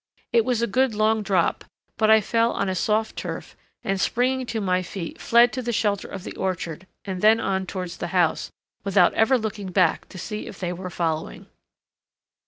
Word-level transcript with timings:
It 0.33 0.45
was 0.45 0.63
a 0.63 0.73
good 0.73 0.95
long 0.95 1.21
drop, 1.21 1.63
but 1.97 2.09
I 2.09 2.21
fell 2.21 2.53
on 2.53 2.67
a 2.67 2.73
soft 2.73 3.15
turf, 3.15 3.55
and 3.83 4.01
springing 4.01 4.47
to 4.47 4.59
my 4.59 4.81
feet 4.81 5.21
fled 5.21 5.53
to 5.53 5.61
the 5.61 5.71
shelter 5.71 6.07
of 6.07 6.23
the 6.23 6.35
orchard 6.37 6.87
and 7.05 7.21
then 7.21 7.39
on 7.39 7.67
towards 7.67 7.97
the 7.97 8.07
house, 8.07 8.49
without 8.83 9.13
ever 9.13 9.37
looking 9.37 9.69
back 9.71 10.09
to 10.09 10.17
see 10.17 10.47
if 10.47 10.59
they 10.59 10.73
were 10.73 10.89
following. 10.89 11.45